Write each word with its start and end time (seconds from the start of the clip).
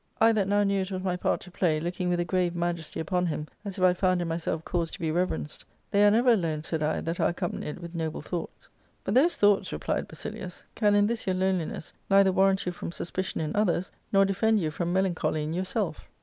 I, 0.19 0.31
that 0.31 0.47
now 0.47 0.63
knew 0.63 0.81
it 0.81 0.89
was 0.89 1.03
my 1.03 1.15
part 1.15 1.41
to 1.41 1.51
play, 1.51 1.79
looking 1.79 2.09
with 2.09 2.19
a 2.19 2.25
grave 2.25 2.55
majesty 2.55 2.99
upon 2.99 3.27
him, 3.27 3.47
as 3.63 3.77
if 3.77 3.83
I 3.83 3.93
found 3.93 4.19
in 4.19 4.27
my 4.29 4.37
self 4.37 4.65
cause 4.65 4.89
to 4.89 4.99
be 4.99 5.11
reverenced, 5.11 5.63
*They 5.91 6.03
are 6.03 6.09
never 6.09 6.31
alone,' 6.33 6.63
said 6.63 6.81
I, 6.81 7.01
* 7.01 7.01
that 7.01 7.19
are 7.19 7.29
accompanied 7.29 7.77
with 7.77 7.93
nnhle 7.95 8.13
t}i^ugrhts.' 8.25 8.67
< 8.85 9.03
But 9.03 9.13
those 9.13 9.37
thoughts,' 9.37 9.69
■ 9.69 9.71
replied 9.71 10.07
Basilius, 10.07 10.63
*can 10.73 10.95
in 10.95 11.05
this 11.05 11.27
your 11.27 11.35
loneliness 11.35 11.93
neither 12.09 12.31
warrant 12.31 12.65
you 12.65 12.71
from 12.71 12.91
suspicion 12.91 13.41
in 13.41 13.55
others, 13.55 13.91
nor 14.11 14.25
defend 14.25 14.59
you 14.59 14.71
from 14.71 14.91
melancholy 14.91 15.43
in 15.43 15.53
yourself.' 15.53 16.09